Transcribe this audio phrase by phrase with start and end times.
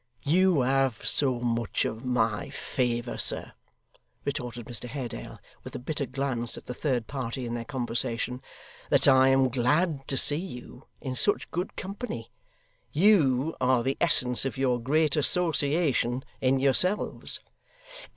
[0.23, 3.51] 'You have so much of my favour, sir,'
[4.25, 8.41] retorted Mr Haredale, with a bitter glance at the third party in their conversation,
[8.89, 12.31] 'that I am glad to see you in such good company.
[12.91, 17.39] You are the essence of your great Association, in yourselves.